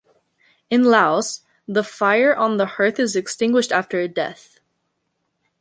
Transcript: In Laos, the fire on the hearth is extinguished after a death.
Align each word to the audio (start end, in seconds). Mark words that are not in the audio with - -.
In 0.71 0.83
Laos, 0.83 1.41
the 1.67 1.83
fire 1.83 2.35
on 2.35 2.57
the 2.57 2.65
hearth 2.65 2.99
is 2.99 3.15
extinguished 3.15 3.71
after 3.71 3.99
a 3.99 4.07
death. 4.07 4.59